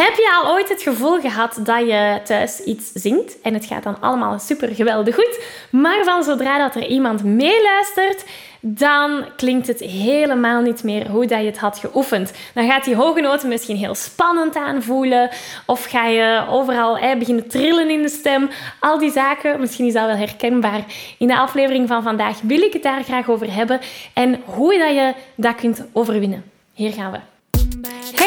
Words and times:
Heb 0.00 0.16
je 0.16 0.40
al 0.42 0.52
ooit 0.52 0.68
het 0.68 0.82
gevoel 0.82 1.20
gehad 1.20 1.60
dat 1.62 1.80
je 1.80 2.20
thuis 2.24 2.60
iets 2.60 2.92
zingt 2.94 3.40
en 3.40 3.54
het 3.54 3.64
gaat 3.64 3.82
dan 3.82 4.00
allemaal 4.00 4.38
super 4.38 4.74
geweldig 4.74 5.14
goed, 5.14 5.40
maar 5.70 6.04
van 6.04 6.22
zodra 6.22 6.58
dat 6.58 6.74
er 6.74 6.86
iemand 6.86 7.24
meeluistert, 7.24 8.24
dan 8.60 9.24
klinkt 9.36 9.66
het 9.66 9.80
helemaal 9.80 10.60
niet 10.60 10.82
meer 10.82 11.08
hoe 11.08 11.26
dat 11.26 11.40
je 11.40 11.46
het 11.46 11.58
had 11.58 11.78
geoefend. 11.78 12.32
Dan 12.54 12.68
gaat 12.68 12.84
die 12.84 12.94
hoge 12.94 13.20
noten 13.20 13.48
misschien 13.48 13.76
heel 13.76 13.94
spannend 13.94 14.56
aanvoelen 14.56 15.30
of 15.66 15.84
ga 15.84 16.06
je 16.06 16.44
overal 16.48 16.98
beginnen 17.18 17.48
trillen 17.48 17.90
in 17.90 18.02
de 18.02 18.08
stem. 18.08 18.50
Al 18.78 18.98
die 18.98 19.10
zaken, 19.10 19.60
misschien 19.60 19.86
is 19.86 19.92
dat 19.92 20.06
wel 20.06 20.16
herkenbaar. 20.16 20.84
In 21.18 21.26
de 21.26 21.38
aflevering 21.38 21.88
van 21.88 22.02
vandaag 22.02 22.40
wil 22.42 22.60
ik 22.60 22.72
het 22.72 22.82
daar 22.82 23.02
graag 23.02 23.28
over 23.28 23.54
hebben 23.54 23.80
en 24.14 24.42
hoe 24.44 24.78
dat 24.78 24.90
je 24.94 25.14
dat 25.34 25.54
kunt 25.54 25.84
overwinnen. 25.92 26.44
Hier 26.74 26.92
gaan 26.92 27.12
we. 27.12 27.18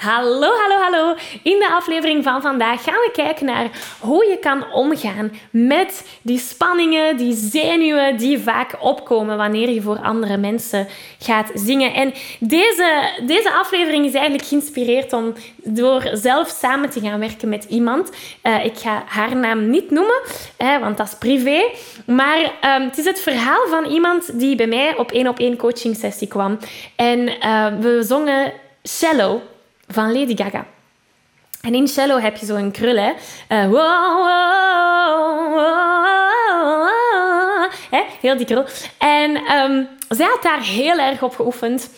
Hallo, 0.00 0.48
hallo, 0.60 0.76
hallo. 0.82 1.14
In 1.42 1.58
de 1.58 1.68
aflevering 1.72 2.24
van 2.24 2.42
vandaag 2.42 2.82
gaan 2.82 2.94
we 2.94 3.10
kijken 3.12 3.46
naar 3.46 3.70
hoe 4.00 4.26
je 4.26 4.38
kan 4.38 4.72
omgaan 4.72 5.32
met 5.50 6.18
die 6.22 6.38
spanningen, 6.38 7.16
die 7.16 7.34
zenuwen 7.34 8.16
die 8.16 8.38
vaak 8.38 8.76
opkomen 8.78 9.36
wanneer 9.36 9.70
je 9.70 9.82
voor 9.82 9.98
andere 9.98 10.36
mensen 10.36 10.86
gaat 11.18 11.50
zingen. 11.54 11.94
En 11.94 12.12
deze, 12.38 13.08
deze 13.26 13.52
aflevering 13.52 14.04
is 14.04 14.12
eigenlijk 14.12 14.48
geïnspireerd 14.48 15.12
om 15.12 15.32
door 15.56 16.10
zelf 16.12 16.48
samen 16.48 16.90
te 16.90 17.00
gaan 17.00 17.20
werken 17.20 17.48
met 17.48 17.64
iemand. 17.64 18.10
Uh, 18.42 18.64
ik 18.64 18.78
ga 18.78 19.02
haar 19.06 19.36
naam 19.36 19.70
niet 19.70 19.90
noemen, 19.90 20.20
want 20.80 20.96
dat 20.96 21.06
is 21.06 21.18
privé. 21.18 21.70
Maar 22.06 22.38
um, 22.40 22.82
het 22.82 22.98
is 22.98 23.04
het 23.04 23.20
verhaal 23.20 23.66
van 23.68 23.84
iemand 23.84 24.38
die 24.38 24.56
bij 24.56 24.66
mij 24.66 24.96
op 24.96 25.12
één 25.12 25.28
op 25.28 25.38
één 25.38 25.56
coaching 25.56 25.96
sessie 25.96 26.28
kwam. 26.28 26.58
En 26.96 27.18
uh, 27.18 27.66
we 27.80 28.02
zongen 28.02 28.52
Shallow 28.88 29.40
van 29.92 30.12
Lady 30.12 30.36
Gaga. 30.36 30.66
En 31.60 31.74
in 31.74 31.88
cello 31.88 32.18
heb 32.18 32.36
je 32.36 32.46
zo'n 32.46 32.70
krul, 32.70 32.96
hè. 32.96 33.12
Uh, 33.48 33.68
wow? 33.68 34.28
Heel 38.20 38.36
die 38.36 38.46
krul. 38.46 38.64
En 38.98 39.36
um, 39.36 39.88
zij 40.08 40.26
had 40.26 40.42
daar 40.42 40.62
heel 40.62 40.98
erg 40.98 41.22
op 41.22 41.34
geoefend. 41.34 41.90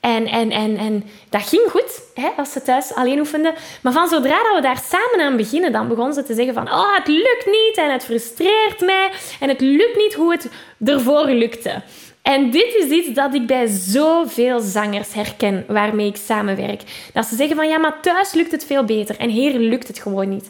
En, 0.00 0.26
en, 0.26 0.50
en, 0.50 0.76
en 0.76 1.04
dat 1.30 1.48
ging 1.48 1.70
goed, 1.70 2.02
hè, 2.14 2.28
als 2.36 2.52
ze 2.52 2.62
thuis 2.62 2.94
alleen 2.94 3.18
oefende. 3.18 3.54
Maar 3.82 3.92
van 3.92 4.08
zodra 4.08 4.42
dat 4.42 4.54
we 4.54 4.60
daar 4.62 4.82
samen 4.88 5.26
aan 5.26 5.36
beginnen, 5.36 5.72
dan 5.72 5.88
begon 5.88 6.12
ze 6.12 6.22
te 6.22 6.34
zeggen 6.34 6.54
van... 6.54 6.68
Oh, 6.68 6.94
het 6.94 7.06
lukt 7.06 7.46
niet 7.46 7.76
en 7.76 7.92
het 7.92 8.04
frustreert 8.04 8.80
mij. 8.80 9.10
En 9.40 9.48
het 9.48 9.60
lukt 9.60 9.96
niet 9.96 10.14
hoe 10.14 10.32
het 10.32 10.50
ervoor 10.84 11.26
lukte. 11.26 11.82
En 12.22 12.50
dit 12.50 12.74
is 12.74 12.90
iets 12.90 13.12
dat 13.12 13.34
ik 13.34 13.46
bij 13.46 13.66
zoveel 13.66 14.60
zangers 14.60 15.14
herken 15.14 15.64
waarmee 15.68 16.06
ik 16.06 16.16
samenwerk. 16.16 16.82
Dat 17.12 17.26
ze 17.26 17.36
zeggen 17.36 17.56
van 17.56 17.68
ja, 17.68 17.78
maar 17.78 18.00
thuis 18.00 18.32
lukt 18.32 18.50
het 18.50 18.64
veel 18.64 18.84
beter 18.84 19.16
en 19.18 19.28
hier 19.28 19.58
lukt 19.58 19.88
het 19.88 19.98
gewoon 19.98 20.28
niet. 20.28 20.48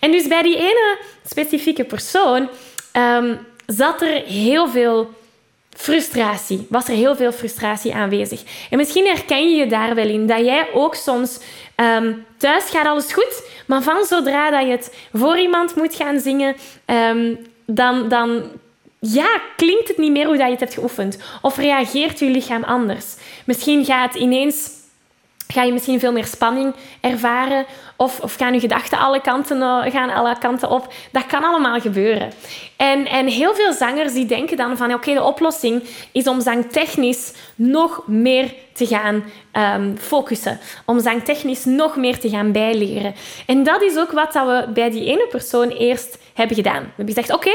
En 0.00 0.10
dus 0.10 0.28
bij 0.28 0.42
die 0.42 0.56
ene 0.56 0.98
specifieke 1.24 1.84
persoon 1.84 2.48
um, 2.96 3.38
zat 3.66 4.02
er 4.02 4.22
heel 4.22 4.68
veel 4.68 5.10
frustratie. 5.76 6.66
Was 6.68 6.88
er 6.88 6.94
heel 6.94 7.16
veel 7.16 7.32
frustratie 7.32 7.94
aanwezig. 7.94 8.42
En 8.70 8.76
misschien 8.76 9.06
herken 9.06 9.50
je 9.50 9.56
je 9.56 9.66
daar 9.66 9.94
wel 9.94 10.08
in 10.08 10.26
dat 10.26 10.38
jij 10.38 10.68
ook 10.74 10.94
soms 10.94 11.38
um, 11.76 12.24
thuis 12.36 12.70
gaat 12.70 12.86
alles 12.86 13.12
goed, 13.12 13.42
maar 13.66 13.82
van 13.82 14.04
zodra 14.04 14.50
dat 14.50 14.66
je 14.66 14.70
het 14.70 14.94
voor 15.12 15.38
iemand 15.38 15.74
moet 15.74 15.94
gaan 15.94 16.20
zingen, 16.20 16.56
um, 16.86 17.38
dan, 17.66 18.08
dan 18.08 18.42
ja, 18.98 19.40
klinkt 19.56 19.88
het 19.88 19.98
niet 19.98 20.12
meer 20.12 20.26
hoe 20.26 20.36
dat 20.36 20.46
je 20.46 20.52
het 20.52 20.60
hebt 20.60 20.74
geoefend? 20.74 21.18
Of 21.42 21.56
reageert 21.56 22.18
je 22.18 22.26
lichaam 22.26 22.64
anders? 22.64 23.14
Misschien 23.44 23.84
gaat 23.84 24.14
ineens 24.14 24.78
ga 25.52 25.62
je 25.62 25.72
misschien 25.72 26.00
veel 26.00 26.12
meer 26.12 26.26
spanning 26.26 26.74
ervaren. 27.00 27.66
Of, 28.00 28.20
of 28.20 28.34
gaan 28.34 28.54
je 28.54 28.60
gedachten 28.60 28.98
alle 28.98 29.20
kanten, 29.20 29.62
eh, 29.62 29.92
gaan 29.92 30.10
alle 30.10 30.38
kanten 30.38 30.70
op. 30.70 30.92
Dat 31.12 31.26
kan 31.26 31.44
allemaal 31.44 31.80
gebeuren. 31.80 32.32
En, 32.76 33.06
en 33.06 33.26
heel 33.26 33.54
veel 33.54 33.72
zangers 33.72 34.12
die 34.12 34.26
denken 34.26 34.56
dan 34.56 34.76
van... 34.76 34.94
Oké, 34.94 35.14
de 35.14 35.22
oplossing 35.22 35.82
is 36.12 36.26
om 36.26 36.40
zangtechnisch 36.40 37.32
nog 37.54 38.02
meer 38.06 38.52
te 38.72 38.86
gaan 38.86 39.24
um, 39.76 39.96
focussen. 39.98 40.58
Om 40.84 41.00
zangtechnisch 41.00 41.64
nog 41.64 41.96
meer 41.96 42.18
te 42.18 42.28
gaan 42.28 42.52
bijleren. 42.52 43.14
En 43.46 43.62
dat 43.62 43.82
is 43.82 43.96
ook 43.98 44.10
wat 44.10 44.32
we 44.32 44.68
bij 44.74 44.90
die 44.90 45.04
ene 45.04 45.26
persoon 45.30 45.68
eerst 45.68 46.18
hebben 46.34 46.56
gedaan. 46.56 46.82
We 46.82 46.92
hebben 46.96 47.14
gezegd, 47.14 47.34
oké, 47.34 47.52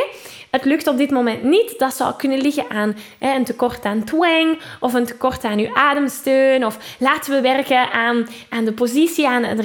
het 0.50 0.66
lukt 0.66 0.88
op 0.88 0.98
dit 0.98 1.12
moment 1.12 1.44
niet. 1.44 1.74
Dat 1.78 1.96
zou 1.96 2.14
kunnen 2.18 2.42
liggen 2.42 2.70
aan 2.70 2.96
hè, 3.20 3.36
een 3.36 3.44
tekort 3.44 3.86
aan 3.86 4.04
twang 4.04 4.60
of 4.80 4.94
een 4.94 5.06
tekort 5.06 5.44
aan 5.44 5.60
uw 5.60 5.76
ademsteun. 5.76 6.66
Of 6.66 6.78
laten 7.00 7.34
we 7.34 7.42
werken 7.42 7.92
aan, 7.92 8.28
aan 8.50 8.66
de 8.66 8.74
positie, 8.74 9.28
aan 9.28 9.42
de 9.42 9.64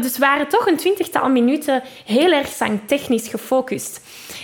Dus 0.00 0.12
we 0.12 0.18
waren 0.18 0.48
toch 0.48 0.66
een 0.66 0.76
twintigtal 0.76 1.28
minuten 1.28 1.82
heel 2.04 2.32
erg 2.32 2.48
zangtechnisch 2.48 3.28
gefocust. 3.28 4.00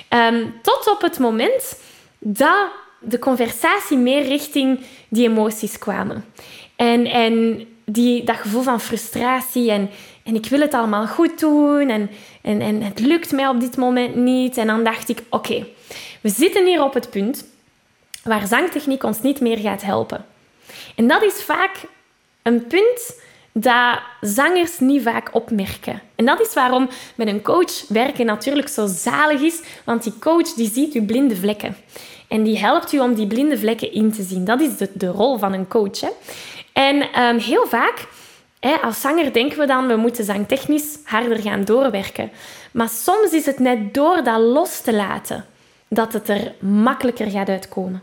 Ehm, 0.09 0.47
tot 0.63 0.91
op 0.91 1.01
het 1.01 1.19
moment 1.19 1.79
dat 2.19 2.67
de 2.99 3.19
conversatie 3.19 3.97
meer 3.97 4.23
richting 4.23 4.81
die 5.09 5.29
emoties 5.29 5.79
kwamen. 5.79 6.25
En, 6.77 7.07
en 7.07 7.67
die, 7.85 8.25
dat 8.25 8.37
gevoel 8.37 8.63
van 8.63 8.81
frustratie 8.81 9.71
en, 9.71 9.91
en 10.25 10.35
ik 10.35 10.47
wil 10.47 10.61
het 10.61 10.75
allemaal 10.75 11.07
goed 11.07 11.41
doen 11.41 11.89
en, 11.89 12.11
en, 12.43 12.61
en 12.61 12.83
het 12.83 13.01
lukt 13.01 13.33
mij 13.33 13.49
op 13.49 13.61
dit 13.61 13.77
moment 13.77 14.15
niet. 14.15 14.57
En 14.57 14.67
dan 14.67 14.85
dacht 14.85 15.09
ik, 15.09 15.23
oké, 15.31 15.67
we 16.21 16.29
zitten 16.29 16.67
hier 16.67 16.83
op 16.83 16.95
het 16.95 17.11
punt 17.11 17.45
waar 18.25 18.47
zangtechniek 18.47 19.03
ons 19.03 19.23
niet 19.23 19.41
meer 19.41 19.59
gaat 19.59 19.83
helpen. 19.83 20.25
En 20.97 21.09
dat 21.09 21.23
is 21.23 21.43
vaak 21.43 21.77
een 22.43 22.67
punt 22.67 23.21
dat 23.53 23.99
zangers 24.21 24.79
niet 24.79 25.03
vaak 25.03 25.29
opmerken. 25.33 26.03
En 26.15 26.25
dat 26.25 26.41
is 26.41 26.55
waarom 26.55 26.89
met 27.15 27.29
een 27.29 27.43
coach 27.43 27.89
werken 27.89 28.27
natuurlijk 28.27 28.69
zo 28.69 28.87
zalig 28.87 29.41
is, 29.41 29.61
want 29.85 30.03
die 30.03 30.19
coach 30.19 30.53
die 30.53 30.71
ziet 30.73 30.95
uw 30.95 31.05
blinde 31.05 31.37
vlekken. 31.37 31.77
En 32.29 32.43
die 32.43 32.59
helpt 32.59 32.93
u 32.93 32.99
om 32.99 33.15
die 33.15 33.27
blinde 33.27 33.59
vlekken 33.59 33.93
in 33.93 34.13
te 34.13 34.23
zien. 34.23 34.45
Dat 34.45 34.61
is 34.61 34.77
de, 34.77 34.91
de 34.95 35.07
rol 35.07 35.39
van 35.39 35.53
een 35.53 35.69
coach. 35.69 36.01
Hè? 36.01 36.09
En 36.73 37.23
um, 37.23 37.39
heel 37.39 37.67
vaak, 37.67 38.07
hè, 38.61 38.75
als 38.75 39.01
zanger 39.01 39.33
denken 39.33 39.59
we 39.59 39.67
dan, 39.67 39.87
we 39.87 39.97
moeten 39.97 40.25
zangtechnisch 40.25 40.99
harder 41.05 41.39
gaan 41.39 41.65
doorwerken. 41.65 42.31
Maar 42.71 42.89
soms 42.89 43.31
is 43.33 43.47
het 43.47 43.59
net 43.59 43.95
door 43.95 44.23
dat 44.25 44.41
los 44.41 44.81
te 44.81 44.93
laten, 44.93 45.45
dat 45.89 46.13
het 46.13 46.29
er 46.29 46.55
makkelijker 46.61 47.31
gaat 47.31 47.49
uitkomen. 47.49 48.03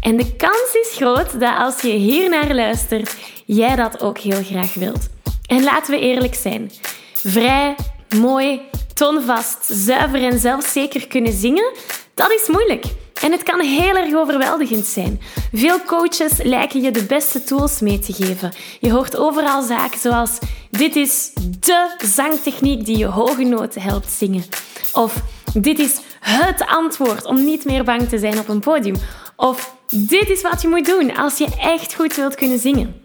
En 0.00 0.16
de 0.16 0.36
kans 0.36 0.72
is 0.72 0.96
groot 0.96 1.40
dat 1.40 1.56
als 1.58 1.80
je 1.80 1.88
hier 1.88 2.28
naar 2.28 2.54
luistert, 2.54 3.16
jij 3.44 3.76
dat 3.76 4.02
ook 4.02 4.18
heel 4.18 4.42
graag 4.44 4.74
wilt. 4.74 5.08
En 5.46 5.62
laten 5.62 5.94
we 5.94 6.00
eerlijk 6.00 6.34
zijn. 6.34 6.70
Vrij, 7.12 7.74
mooi, 8.16 8.60
tonvast, 8.94 9.58
zuiver 9.64 10.22
en 10.22 10.38
zelfzeker 10.38 11.06
kunnen 11.06 11.32
zingen, 11.32 11.72
dat 12.14 12.30
is 12.30 12.48
moeilijk. 12.48 12.84
En 13.22 13.32
het 13.32 13.42
kan 13.42 13.60
heel 13.60 13.96
erg 13.96 14.14
overweldigend 14.14 14.86
zijn. 14.86 15.20
Veel 15.52 15.82
coaches 15.82 16.32
lijken 16.42 16.82
je 16.82 16.90
de 16.90 17.04
beste 17.04 17.44
tools 17.44 17.80
mee 17.80 17.98
te 17.98 18.12
geven. 18.12 18.52
Je 18.80 18.92
hoort 18.92 19.16
overal 19.16 19.62
zaken 19.62 20.00
zoals: 20.00 20.38
dit 20.70 20.96
is 20.96 21.30
de 21.60 21.94
zangtechniek 22.04 22.84
die 22.84 22.98
je 22.98 23.06
hoge 23.06 23.42
noten 23.42 23.82
helpt 23.82 24.10
zingen. 24.10 24.44
Of 24.92 25.22
dit 25.54 25.78
is 25.78 26.00
het 26.20 26.66
antwoord 26.66 27.24
om 27.24 27.44
niet 27.44 27.64
meer 27.64 27.84
bang 27.84 28.08
te 28.08 28.18
zijn 28.18 28.38
op 28.38 28.48
een 28.48 28.60
podium. 28.60 28.96
Of 29.36 29.75
dit 29.90 30.28
is 30.28 30.42
wat 30.42 30.62
je 30.62 30.68
moet 30.68 30.86
doen 30.86 31.16
als 31.16 31.38
je 31.38 31.48
echt 31.60 31.94
goed 31.94 32.16
wilt 32.16 32.34
kunnen 32.34 32.58
zingen. 32.58 33.00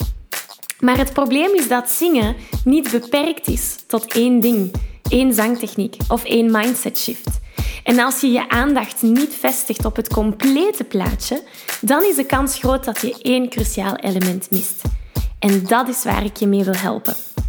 Maar 0.80 0.98
het 0.98 1.14
probleem 1.14 1.56
is 1.56 1.68
dat 1.68 1.90
zingen 1.90 2.36
niet 2.64 2.92
beperkt 2.92 3.48
is 3.48 3.76
tot 3.88 4.14
één 4.14 4.40
ding, 4.40 4.72
één 5.10 5.34
zangtechniek 5.34 5.96
of 6.08 6.24
één 6.24 6.52
mindset 6.52 6.98
shift. 6.98 7.40
En 7.84 8.00
als 8.00 8.22
je 8.22 8.32
je 8.32 8.50
aandacht 8.50 9.02
niet 9.02 9.34
vestigt 9.40 9.86
op 9.86 9.96
het 9.96 10.14
complete 10.14 10.84
plaatje, 10.84 11.44
dan 11.82 12.04
is 12.04 12.16
de 12.16 12.26
kans 12.26 12.58
groot 12.58 12.84
dat 12.84 13.02
je 13.02 13.18
één 13.22 13.50
cruciaal 13.50 13.96
element 13.96 14.52
mist. 14.52 14.82
En 15.40 15.66
dat 15.66 15.88
is 15.88 16.04
waar 16.04 16.24
ik 16.24 16.38
je 16.38 16.48
mee 16.48 16.64
wil 16.64 16.76
helpen. 16.76 17.16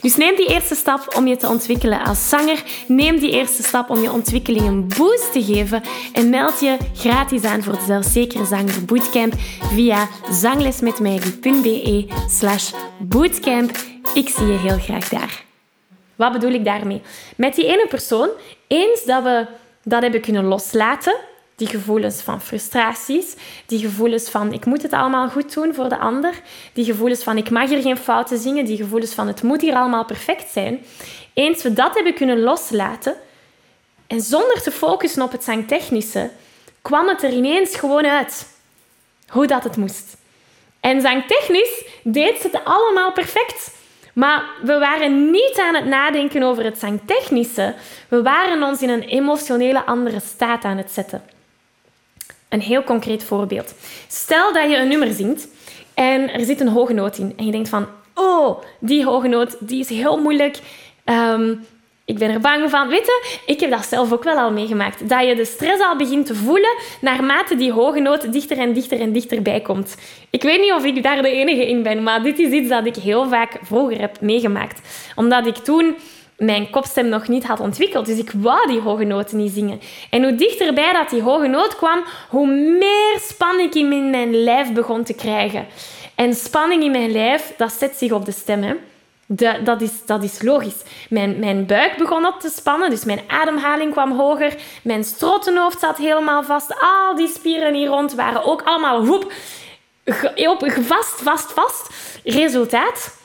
Dus 0.00 0.16
neem 0.16 0.36
die 0.36 0.48
eerste 0.48 0.74
stap 0.74 1.16
om 1.16 1.26
je 1.26 1.36
te 1.36 1.48
ontwikkelen 1.48 2.04
als 2.04 2.28
zanger. 2.28 2.62
Neem 2.86 3.18
die 3.18 3.30
eerste 3.30 3.62
stap 3.62 3.90
om 3.90 4.02
je 4.02 4.12
ontwikkeling 4.12 4.66
een 4.66 4.88
boost 4.96 5.32
te 5.32 5.44
geven. 5.44 5.82
En 6.12 6.30
meld 6.30 6.60
je 6.60 6.76
gratis 6.94 7.44
aan 7.44 7.62
voor 7.62 7.72
de 7.72 7.84
Zelfzekere 7.86 8.44
Zanger 8.44 8.84
Bootcamp 8.84 9.32
via 9.74 10.08
zanglesmetmaggie.be 10.30 12.06
slash 12.28 12.72
bootcamp. 12.98 13.70
Ik 14.14 14.28
zie 14.28 14.46
je 14.46 14.58
heel 14.58 14.78
graag 14.78 15.08
daar. 15.08 15.44
Wat 16.16 16.32
bedoel 16.32 16.52
ik 16.52 16.64
daarmee? 16.64 17.02
Met 17.36 17.54
die 17.54 17.66
ene 17.66 17.86
persoon, 17.88 18.28
eens 18.66 19.04
dat 19.04 19.22
we 19.22 19.46
dat 19.82 20.02
hebben 20.02 20.20
kunnen 20.20 20.44
loslaten, 20.44 21.16
die 21.58 21.66
gevoelens 21.66 22.20
van 22.20 22.40
frustraties, 22.40 23.34
die 23.66 23.78
gevoelens 23.78 24.30
van 24.30 24.52
ik 24.52 24.64
moet 24.64 24.82
het 24.82 24.92
allemaal 24.92 25.28
goed 25.28 25.54
doen 25.54 25.74
voor 25.74 25.88
de 25.88 25.98
ander, 25.98 26.40
die 26.72 26.84
gevoelens 26.84 27.22
van 27.22 27.36
ik 27.36 27.50
mag 27.50 27.68
hier 27.68 27.82
geen 27.82 27.96
fouten 27.96 28.38
zingen, 28.38 28.64
die 28.64 28.76
gevoelens 28.76 29.14
van 29.14 29.26
het 29.26 29.42
moet 29.42 29.60
hier 29.60 29.74
allemaal 29.74 30.04
perfect 30.04 30.52
zijn. 30.52 30.84
Eens 31.34 31.62
we 31.62 31.72
dat 31.72 31.94
hebben 31.94 32.14
kunnen 32.14 32.40
loslaten 32.40 33.14
en 34.06 34.20
zonder 34.20 34.62
te 34.62 34.70
focussen 34.70 35.22
op 35.22 35.32
het 35.32 35.44
zangtechnische, 35.44 36.30
kwam 36.82 37.08
het 37.08 37.22
er 37.22 37.32
ineens 37.32 37.76
gewoon 37.76 38.06
uit 38.06 38.46
hoe 39.28 39.46
dat 39.46 39.64
het 39.64 39.76
moest. 39.76 40.16
En 40.80 41.00
zangtechnisch 41.00 41.84
deed 42.02 42.40
ze 42.40 42.48
het 42.52 42.64
allemaal 42.64 43.12
perfect. 43.12 43.70
Maar 44.12 44.44
we 44.62 44.78
waren 44.78 45.30
niet 45.30 45.58
aan 45.60 45.74
het 45.74 45.84
nadenken 45.84 46.42
over 46.42 46.64
het 46.64 46.78
zangtechnische. 46.78 47.74
We 48.08 48.22
waren 48.22 48.62
ons 48.62 48.82
in 48.82 48.88
een 48.88 49.02
emotionele 49.02 49.84
andere 49.84 50.20
staat 50.20 50.64
aan 50.64 50.76
het 50.76 50.90
zetten. 50.90 51.22
Een 52.48 52.60
heel 52.60 52.84
concreet 52.84 53.24
voorbeeld. 53.24 53.74
Stel 54.08 54.52
dat 54.52 54.70
je 54.70 54.76
een 54.76 54.88
nummer 54.88 55.12
zingt 55.12 55.48
en 55.94 56.32
er 56.32 56.44
zit 56.44 56.60
een 56.60 56.68
hoge 56.68 56.92
noot 56.92 57.18
in. 57.18 57.32
En 57.36 57.46
je 57.46 57.52
denkt 57.52 57.68
van, 57.68 57.86
oh, 58.14 58.62
die 58.80 59.04
hoge 59.04 59.28
noot 59.28 59.56
die 59.60 59.80
is 59.80 59.88
heel 59.88 60.20
moeilijk. 60.20 60.58
Ehm, 61.04 61.54
ik 62.04 62.18
ben 62.18 62.30
er 62.30 62.40
bang 62.40 62.70
van. 62.70 62.88
Weet 62.88 63.06
je, 63.06 63.40
ik 63.46 63.60
heb 63.60 63.70
dat 63.70 63.86
zelf 63.86 64.12
ook 64.12 64.24
wel 64.24 64.36
al 64.36 64.52
meegemaakt. 64.52 65.08
Dat 65.08 65.26
je 65.26 65.34
de 65.34 65.44
stress 65.44 65.82
al 65.82 65.96
begint 65.96 66.26
te 66.26 66.34
voelen 66.34 66.76
naarmate 67.00 67.56
die 67.56 67.72
hoge 67.72 68.00
noot 68.00 68.32
dichter 68.32 68.58
en 68.58 68.72
dichter 68.72 69.00
en 69.00 69.12
dichterbij 69.12 69.60
komt. 69.60 69.96
Ik 70.30 70.42
weet 70.42 70.60
niet 70.60 70.72
of 70.72 70.84
ik 70.84 71.02
daar 71.02 71.22
de 71.22 71.30
enige 71.30 71.68
in 71.68 71.82
ben, 71.82 72.02
maar 72.02 72.22
dit 72.22 72.38
is 72.38 72.50
iets 72.50 72.68
dat 72.68 72.86
ik 72.86 72.96
heel 72.96 73.28
vaak 73.28 73.58
vroeger 73.62 74.00
heb 74.00 74.20
meegemaakt. 74.20 74.80
Omdat 75.16 75.46
ik 75.46 75.56
toen 75.56 75.96
mijn 76.38 76.70
kopstem 76.70 77.08
nog 77.08 77.28
niet 77.28 77.46
had 77.46 77.60
ontwikkeld. 77.60 78.06
Dus 78.06 78.18
ik 78.18 78.30
wou 78.36 78.66
die 78.66 78.80
hoge 78.80 79.04
noten 79.04 79.36
niet 79.36 79.52
zingen. 79.52 79.80
En 80.10 80.22
hoe 80.22 80.34
dichterbij 80.34 80.92
dat 80.92 81.10
die 81.10 81.22
hoge 81.22 81.46
noot 81.46 81.76
kwam, 81.76 82.04
hoe 82.28 82.46
meer 82.78 83.18
spanning 83.20 83.74
ik 83.74 83.74
in 83.74 84.10
mijn 84.10 84.42
lijf 84.42 84.72
begon 84.72 85.04
te 85.04 85.14
krijgen. 85.14 85.66
En 86.14 86.34
spanning 86.34 86.82
in 86.82 86.90
mijn 86.90 87.10
lijf, 87.10 87.54
dat 87.56 87.72
zet 87.72 87.96
zich 87.96 88.12
op 88.12 88.24
de 88.24 88.32
stem. 88.32 88.62
Hè. 88.62 88.74
dat, 89.64 89.80
is, 89.80 90.06
dat 90.06 90.22
is 90.22 90.42
logisch. 90.42 90.82
Mijn, 91.08 91.38
mijn 91.38 91.66
buik 91.66 91.96
begon 91.96 92.26
op 92.26 92.40
te 92.40 92.48
spannen, 92.48 92.90
dus 92.90 93.04
mijn 93.04 93.20
ademhaling 93.26 93.92
kwam 93.92 94.12
hoger. 94.12 94.54
Mijn 94.82 95.04
strotenhoofd 95.04 95.80
zat 95.80 95.96
helemaal 95.96 96.42
vast. 96.42 96.74
Al 96.80 97.16
die 97.16 97.28
spieren 97.28 97.74
hier 97.74 97.88
rond 97.88 98.14
waren 98.14 98.44
ook 98.44 98.62
allemaal 98.62 99.04
vast, 100.82 101.22
vast, 101.22 101.52
vast. 101.52 101.88
Resultaat, 102.24 103.16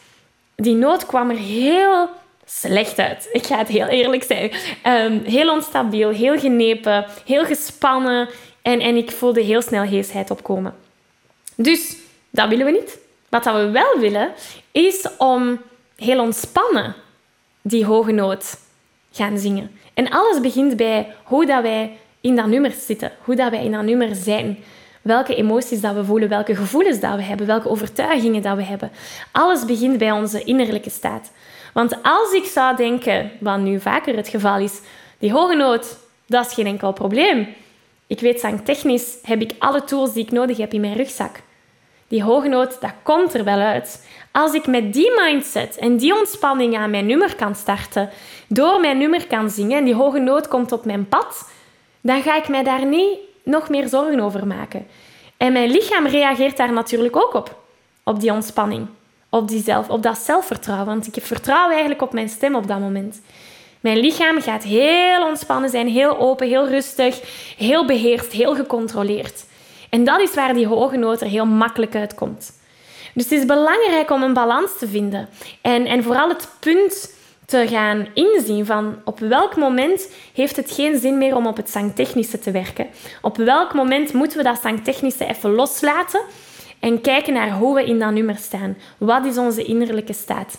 die 0.55 0.75
noot 0.75 1.05
kwam 1.05 1.29
er 1.29 1.37
heel 1.37 2.09
slecht 2.45 2.99
uit. 2.99 3.29
Ik 3.31 3.45
ga 3.45 3.57
het 3.57 3.67
heel 3.67 3.87
eerlijk 3.87 4.23
zijn. 4.23 4.51
Um, 4.87 5.21
heel 5.25 5.51
onstabiel, 5.51 6.09
heel 6.09 6.39
genepen, 6.39 7.05
heel 7.25 7.45
gespannen. 7.45 8.29
En, 8.61 8.79
en 8.79 8.95
ik 8.95 9.11
voelde 9.11 9.41
heel 9.41 9.61
snel 9.61 9.83
heesheid 9.83 10.31
opkomen. 10.31 10.75
Dus 11.55 11.95
dat 12.29 12.49
willen 12.49 12.65
we 12.65 12.71
niet. 12.71 12.97
Wat 13.29 13.45
we 13.45 13.69
wel 13.69 13.99
willen, 13.99 14.31
is 14.71 15.07
om 15.17 15.61
heel 15.95 16.21
ontspannen 16.21 16.95
die 17.61 17.85
hoge 17.85 18.11
noot 18.11 18.57
gaan 19.11 19.37
zingen. 19.37 19.71
En 19.93 20.09
alles 20.09 20.39
begint 20.39 20.77
bij 20.77 21.13
hoe 21.23 21.45
dat 21.45 21.61
wij 21.61 21.97
in 22.21 22.35
dat 22.35 22.47
nummer 22.47 22.71
zitten, 22.71 23.11
hoe 23.23 23.35
dat 23.35 23.51
wij 23.51 23.63
in 23.63 23.71
dat 23.71 23.83
nummer 23.83 24.15
zijn. 24.15 24.57
Welke 25.01 25.35
emoties 25.35 25.81
dat 25.81 25.95
we 25.95 26.03
voelen, 26.05 26.29
welke 26.29 26.55
gevoelens 26.55 26.99
dat 26.99 27.15
we 27.15 27.21
hebben, 27.21 27.47
welke 27.47 27.69
overtuigingen 27.69 28.41
dat 28.41 28.55
we 28.55 28.63
hebben. 28.63 28.91
Alles 29.31 29.65
begint 29.65 29.97
bij 29.97 30.11
onze 30.11 30.43
innerlijke 30.43 30.89
staat. 30.89 31.31
Want 31.73 32.03
als 32.03 32.33
ik 32.33 32.45
zou 32.45 32.75
denken, 32.75 33.31
wat 33.39 33.59
nu 33.59 33.79
vaker 33.79 34.15
het 34.15 34.27
geval 34.27 34.59
is, 34.59 34.79
die 35.19 35.31
hoge 35.31 35.55
noot, 35.55 35.97
dat 36.25 36.45
is 36.45 36.53
geen 36.53 36.65
enkel 36.67 36.93
probleem. 36.93 37.47
Ik 38.07 38.19
weet 38.19 38.39
zangtechnisch 38.39 39.17
heb 39.23 39.41
ik 39.41 39.51
alle 39.59 39.83
tools 39.83 40.13
die 40.13 40.23
ik 40.23 40.31
nodig 40.31 40.57
heb 40.57 40.73
in 40.73 40.81
mijn 40.81 40.95
rugzak. 40.95 41.41
Die 42.07 42.23
hoge 42.23 42.47
noot, 42.47 42.81
dat 42.81 42.93
komt 43.03 43.33
er 43.33 43.43
wel 43.43 43.59
uit. 43.59 44.07
Als 44.31 44.53
ik 44.53 44.67
met 44.67 44.93
die 44.93 45.11
mindset 45.21 45.77
en 45.77 45.97
die 45.97 46.17
ontspanning 46.17 46.77
aan 46.77 46.89
mijn 46.89 47.05
nummer 47.05 47.35
kan 47.35 47.55
starten, 47.55 48.09
door 48.47 48.79
mijn 48.79 48.97
nummer 48.97 49.27
kan 49.27 49.49
zingen 49.49 49.77
en 49.77 49.83
die 49.83 49.95
hoge 49.95 50.19
noot 50.19 50.47
komt 50.47 50.71
op 50.71 50.85
mijn 50.85 51.07
pad, 51.07 51.49
dan 52.01 52.21
ga 52.21 52.35
ik 52.35 52.47
mij 52.47 52.63
daar 52.63 52.85
niet 52.85 53.17
nog 53.43 53.69
meer 53.69 53.87
zorgen 53.87 54.19
over 54.19 54.47
maken. 54.47 54.87
En 55.37 55.53
mijn 55.53 55.71
lichaam 55.71 56.07
reageert 56.07 56.57
daar 56.57 56.73
natuurlijk 56.73 57.15
ook 57.15 57.33
op, 57.33 57.55
op 58.03 58.19
die 58.19 58.31
ontspanning. 58.31 58.87
Op, 59.33 59.47
die 59.47 59.63
zelf, 59.63 59.89
op 59.89 60.03
dat 60.03 60.17
zelfvertrouwen. 60.17 60.87
Want 60.87 61.17
ik 61.17 61.23
vertrouw 61.23 61.69
eigenlijk 61.69 62.01
op 62.01 62.13
mijn 62.13 62.29
stem 62.29 62.55
op 62.55 62.67
dat 62.67 62.79
moment. 62.79 63.21
Mijn 63.79 63.97
lichaam 63.97 64.41
gaat 64.41 64.63
heel 64.63 65.27
ontspannen 65.27 65.69
zijn, 65.69 65.87
heel 65.87 66.17
open, 66.17 66.47
heel 66.47 66.67
rustig, 66.67 67.21
heel 67.57 67.85
beheerst, 67.85 68.31
heel 68.31 68.55
gecontroleerd. 68.55 69.45
En 69.89 70.03
dat 70.03 70.19
is 70.19 70.33
waar 70.33 70.53
die 70.53 70.67
hoge 70.67 70.97
noot 70.97 71.21
er 71.21 71.27
heel 71.27 71.45
makkelijk 71.45 71.95
uitkomt. 71.95 72.59
Dus 73.13 73.23
het 73.23 73.31
is 73.31 73.45
belangrijk 73.45 74.11
om 74.11 74.23
een 74.23 74.33
balans 74.33 74.77
te 74.77 74.87
vinden. 74.87 75.29
En, 75.61 75.85
en 75.85 76.03
vooral 76.03 76.29
het 76.29 76.47
punt 76.59 77.13
te 77.45 77.67
gaan 77.67 78.07
inzien 78.13 78.65
van 78.65 78.95
op 79.03 79.19
welk 79.19 79.55
moment 79.55 80.09
heeft 80.33 80.55
het 80.55 80.71
geen 80.71 80.99
zin 80.99 81.17
meer 81.17 81.35
om 81.35 81.47
op 81.47 81.57
het 81.57 81.69
zangtechnische 81.69 82.39
te 82.39 82.51
werken. 82.51 82.87
Op 83.21 83.37
welk 83.37 83.73
moment 83.73 84.13
moeten 84.13 84.37
we 84.37 84.43
dat 84.43 84.59
zangtechnische 84.61 85.25
even 85.25 85.53
loslaten 85.53 86.21
en 86.83 87.01
kijken 87.01 87.33
naar 87.33 87.51
hoe 87.51 87.75
we 87.75 87.85
in 87.85 87.99
dat 87.99 88.11
nummer 88.11 88.37
staan. 88.37 88.77
Wat 88.97 89.25
is 89.25 89.37
onze 89.37 89.63
innerlijke 89.63 90.13
staat? 90.13 90.57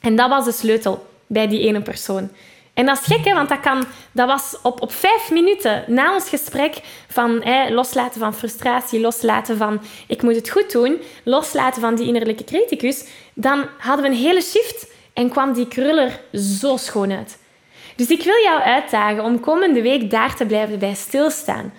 En 0.00 0.16
dat 0.16 0.28
was 0.28 0.44
de 0.44 0.52
sleutel 0.52 1.06
bij 1.26 1.48
die 1.48 1.60
ene 1.60 1.82
persoon. 1.82 2.30
En 2.74 2.86
dat 2.86 2.98
is 2.98 3.06
gek, 3.06 3.24
hè, 3.24 3.34
want 3.34 3.48
dat, 3.48 3.60
kan, 3.60 3.84
dat 4.12 4.26
was 4.26 4.56
op, 4.62 4.82
op 4.82 4.92
vijf 4.92 5.30
minuten 5.30 5.84
na 5.86 6.14
ons 6.14 6.28
gesprek 6.28 6.80
van 7.08 7.42
hè, 7.42 7.70
loslaten 7.70 8.20
van 8.20 8.34
frustratie, 8.34 9.00
loslaten 9.00 9.56
van 9.56 9.80
ik 10.06 10.22
moet 10.22 10.34
het 10.34 10.50
goed 10.50 10.72
doen, 10.72 11.00
loslaten 11.22 11.80
van 11.80 11.94
die 11.94 12.06
innerlijke 12.06 12.44
criticus, 12.44 13.04
dan 13.34 13.64
hadden 13.78 14.04
we 14.04 14.10
een 14.10 14.22
hele 14.22 14.42
shift 14.42 14.92
en 15.12 15.30
kwam 15.30 15.52
die 15.52 15.68
kruller 15.68 16.20
zo 16.32 16.76
schoon 16.76 17.12
uit. 17.12 17.38
Dus 17.96 18.08
ik 18.08 18.22
wil 18.22 18.42
jou 18.42 18.60
uitdagen 18.60 19.24
om 19.24 19.40
komende 19.40 19.82
week 19.82 20.10
daar 20.10 20.36
te 20.36 20.46
blijven 20.46 20.78
bij 20.78 20.94
stilstaan. 20.94 21.72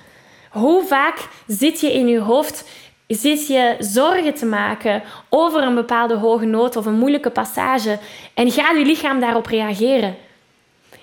Hoe 0.50 0.86
vaak 0.86 1.27
zit 1.48 1.79
je 1.79 1.93
in 1.93 2.08
je 2.08 2.19
hoofd 2.19 2.63
zit 3.10 3.48
je 3.48 3.75
zorgen 3.80 4.34
te 4.34 4.46
maken 4.46 5.04
over 5.30 5.63
een 5.63 5.75
bepaalde 5.75 6.16
hoge 6.16 6.46
noot 6.46 6.75
of 6.75 6.86
een 6.86 6.98
moeilijke 6.98 7.30
passage 7.30 8.00
en 8.34 8.51
gaat 8.51 8.78
je 8.78 8.86
lichaam 8.86 9.20
daarop 9.20 9.46
reageren? 9.46 10.16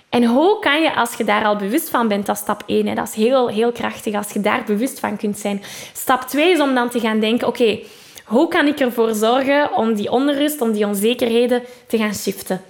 En 0.08 0.24
hoe 0.24 0.58
kan 0.58 0.82
je, 0.82 0.94
als 0.94 1.14
je 1.14 1.24
daar 1.24 1.44
al 1.44 1.56
bewust 1.56 1.90
van 1.90 2.08
bent, 2.08 2.26
dat 2.26 2.36
is 2.36 2.42
stap 2.42 2.62
1, 2.66 2.86
hè, 2.86 2.94
dat 2.94 3.08
is 3.08 3.14
heel, 3.14 3.48
heel 3.48 3.72
krachtig 3.72 4.14
als 4.14 4.32
je 4.32 4.40
daar 4.40 4.64
bewust 4.64 5.00
van 5.00 5.16
kunt 5.16 5.38
zijn. 5.38 5.62
Stap 5.92 6.22
2 6.22 6.52
is 6.52 6.60
om 6.60 6.74
dan 6.74 6.88
te 6.88 7.00
gaan 7.00 7.20
denken, 7.20 7.46
oké, 7.46 7.78
hoe 8.24 8.48
kan 8.48 8.66
ik 8.66 8.80
ervoor 8.80 9.14
zorgen 9.14 9.76
om 9.76 9.94
die 9.94 10.10
onrust, 10.10 10.60
om 10.60 10.72
die 10.72 10.86
onzekerheden 10.86 11.62
te 11.86 11.98
gaan 11.98 12.14
shiften? 12.14 12.62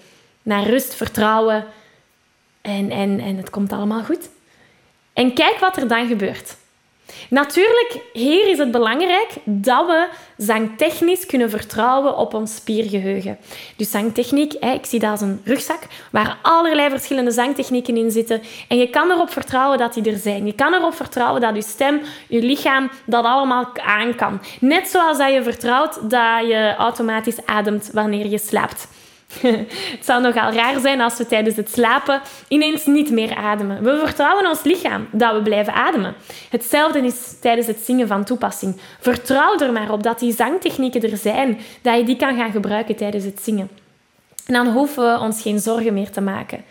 Naar 0.43 0.63
rust, 0.63 0.95
vertrouwen 0.95 1.65
en, 2.61 2.91
en, 2.91 3.21
en 3.21 3.37
het 3.37 3.51
komt 3.51 3.73
allemaal 3.73 4.03
goed. 4.03 4.29
En 5.13 5.35
kijk 5.35 5.59
wat 5.59 5.77
er 5.77 5.89
dan 5.89 6.07
gebeurt. 6.07 6.57
Natuurlijk, 7.31 8.01
hier 8.13 8.49
is 8.49 8.59
het 8.59 8.71
belangrijk 8.71 9.29
dat 9.45 9.87
we 9.87 10.09
zangtechnisch 10.37 11.27
kunnen 11.27 11.51
vertrouwen 11.51 12.17
op 12.17 12.35
ons 12.35 12.55
spiergeheugen. 12.55 13.39
Dus 13.77 13.91
zangtechniek, 13.91 14.53
ik 14.53 14.87
zie 14.87 15.01
dat 15.01 15.11
als 15.11 15.21
een 15.21 15.41
rugzak 15.45 15.81
waar 16.11 16.39
allerlei 16.43 16.91
verschillende 16.91 17.31
zangtechnieken 17.31 17.97
in 17.97 18.11
zitten. 18.11 18.43
En 18.69 18.79
je 18.79 18.91
kan 18.91 19.11
erop 19.11 19.31
vertrouwen 19.31 19.79
dat 19.79 19.95
die 19.95 20.11
er 20.11 20.19
zijn. 20.19 20.47
Je 20.47 20.55
kan 20.55 20.75
erop 20.75 20.95
vertrouwen 20.95 21.41
dat 21.41 21.55
je 21.55 21.63
stem, 21.63 22.01
je 22.29 22.43
lichaam 22.43 22.91
dat 23.05 23.25
allemaal 23.25 23.71
aan 23.75 24.15
kan. 24.15 24.41
Net 24.61 24.89
zoals 24.89 25.19
dat 25.19 25.33
je 25.33 25.43
vertrouwt 25.43 26.11
dat 26.11 26.47
je 26.47 26.75
automatisch 26.79 27.47
ademt 27.47 27.91
wanneer 27.93 28.27
je 28.27 28.39
slaapt. 28.39 28.89
het 29.97 30.05
zou 30.05 30.23
nogal 30.23 30.53
raar 30.53 30.81
zijn 30.81 31.01
als 31.01 31.17
we 31.17 31.27
tijdens 31.27 31.57
het 31.57 31.71
slapen 31.71 32.21
ineens 32.49 32.87
niet 32.87 33.11
meer 33.11 33.35
ademen. 33.35 33.83
We 33.83 34.03
vertrouwen 34.05 34.47
ons 34.47 34.63
lichaam 34.63 35.09
dat 35.13 35.33
we 35.33 35.43
blijven 35.43 35.73
ademen. 35.73 36.15
Hetzelfde 36.51 36.99
is 36.99 37.35
tijdens 37.41 37.67
het 37.67 37.81
zingen 37.85 38.07
van 38.07 38.25
toepassing. 38.25 38.81
Vertrouw 39.01 39.59
er 39.59 39.73
maar 39.73 39.91
op 39.93 40.03
dat 40.03 40.19
die 40.19 40.35
zangtechnieken 40.35 41.03
er 41.11 41.17
zijn, 41.17 41.59
dat 41.83 41.97
je 41.97 42.05
die 42.05 42.17
kan 42.17 42.37
gaan 42.37 42.51
gebruiken 42.51 42.97
tijdens 42.97 43.25
het 43.25 43.41
zingen. 43.43 43.71
En 44.47 44.55
dan 44.55 44.69
hoeven 44.69 45.13
we 45.13 45.21
ons 45.21 45.43
geen 45.43 45.59
zorgen 45.59 45.95
meer 45.95 46.11
te 46.11 46.21
maken. 46.21 46.65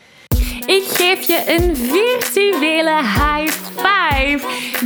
Ik 0.65 0.83
geef 0.83 1.27
je 1.27 1.43
een 1.47 1.75
virtuele 1.75 2.95
high 2.95 3.53
five. 3.75 4.39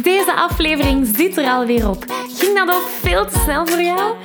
Deze 0.03 0.33
aflevering 0.33 1.07
zit 1.15 1.37
er 1.37 1.45
alweer 1.45 1.89
op. 1.89 2.05
Ging 2.37 2.57
dat 2.57 2.75
ook 2.75 2.87
veel 3.01 3.25
te 3.25 3.39
snel 3.39 3.67
voor 3.67 3.81
jou? 3.81 4.15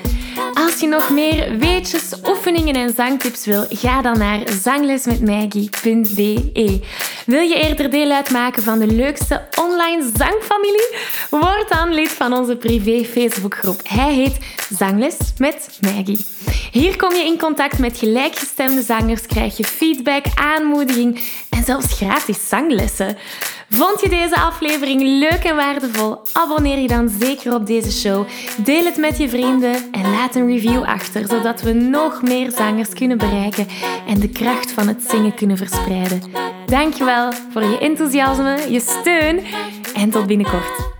Als 0.54 0.80
je 0.80 0.86
nog 0.86 1.10
meer 1.10 1.58
weetjes, 1.58 2.12
oefeningen 2.28 2.74
en 2.74 2.94
zangtips 2.94 3.46
wil, 3.46 3.66
ga 3.68 4.02
dan 4.02 4.18
naar 4.18 4.40
zanglesmetmaggie.be. 4.62 6.80
Wil 7.26 7.40
je 7.40 7.54
eerder 7.54 7.90
deel 7.90 8.10
uitmaken 8.10 8.62
van 8.62 8.78
de 8.78 8.86
leukste 8.86 9.42
online 9.60 10.10
zangfamilie? 10.16 10.96
Word 11.30 11.68
dan 11.68 11.94
lid 11.94 12.08
van 12.08 12.32
onze 12.32 12.56
privé 12.56 13.04
Facebookgroep. 13.04 13.80
Hij 13.88 14.14
heet 14.14 14.38
Zangles 14.78 15.16
met 15.38 15.78
Maggie. 15.80 16.26
Hier 16.72 16.96
kom 16.96 17.14
je 17.14 17.24
in 17.24 17.38
contact 17.38 17.78
met 17.78 17.98
gelijkgestemde 17.98 18.82
zangers, 18.82 19.26
krijg 19.26 19.56
je 19.56 19.64
feedback, 19.64 20.24
aanmoediging 20.34 21.20
en 21.50 21.64
zelfs 21.64 21.92
gratis 21.92 22.48
zanglessen. 22.48 23.16
Vond 23.68 24.00
je 24.00 24.08
deze 24.08 24.36
aflevering 24.36 25.02
leuk 25.02 25.44
en 25.44 25.56
waardevol? 25.56 26.18
Abonneer 26.32 26.78
je 26.78 26.88
dan 26.88 27.12
zeker 27.20 27.54
op 27.54 27.66
deze 27.66 27.92
show. 27.92 28.26
Deel 28.56 28.84
het 28.84 28.96
met 28.96 29.18
je 29.18 29.28
vrienden 29.28 29.74
en 29.92 30.10
laat 30.10 30.34
een 30.34 30.46
review 30.46 30.82
achter, 30.82 31.26
zodat 31.26 31.62
we 31.62 31.72
nog 31.72 32.22
meer 32.22 32.50
zangers 32.50 32.88
kunnen 32.88 33.18
bereiken 33.18 33.68
en 34.06 34.20
de 34.20 34.28
kracht 34.28 34.72
van 34.72 34.88
het 34.88 35.02
zingen 35.08 35.34
kunnen 35.34 35.56
verspreiden. 35.56 36.43
Dankjewel 36.74 37.32
voor 37.52 37.62
je 37.62 37.78
enthousiasme, 37.78 38.70
je 38.70 38.80
steun 38.80 39.44
en 39.94 40.10
tot 40.10 40.26
binnenkort. 40.26 40.93